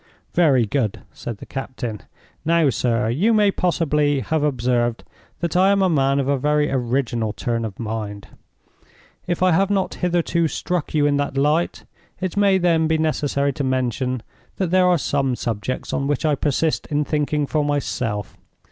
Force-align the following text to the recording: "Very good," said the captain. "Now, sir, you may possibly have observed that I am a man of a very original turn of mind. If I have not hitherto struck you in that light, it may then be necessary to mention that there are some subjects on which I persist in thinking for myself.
"Very 0.33 0.65
good," 0.65 1.01
said 1.13 1.37
the 1.37 1.45
captain. 1.45 2.01
"Now, 2.43 2.71
sir, 2.71 3.07
you 3.11 3.35
may 3.35 3.51
possibly 3.51 4.21
have 4.21 4.41
observed 4.41 5.03
that 5.41 5.55
I 5.55 5.69
am 5.69 5.83
a 5.83 5.89
man 5.91 6.19
of 6.19 6.27
a 6.27 6.39
very 6.39 6.71
original 6.71 7.33
turn 7.33 7.63
of 7.63 7.77
mind. 7.79 8.27
If 9.27 9.43
I 9.43 9.51
have 9.51 9.69
not 9.69 9.93
hitherto 10.01 10.47
struck 10.47 10.95
you 10.95 11.05
in 11.05 11.17
that 11.17 11.37
light, 11.37 11.85
it 12.19 12.35
may 12.35 12.57
then 12.57 12.87
be 12.87 12.97
necessary 12.97 13.53
to 13.53 13.63
mention 13.63 14.23
that 14.57 14.71
there 14.71 14.87
are 14.87 14.97
some 14.97 15.35
subjects 15.35 15.93
on 15.93 16.07
which 16.07 16.25
I 16.25 16.33
persist 16.33 16.87
in 16.87 17.05
thinking 17.05 17.45
for 17.45 17.63
myself. 17.63 18.35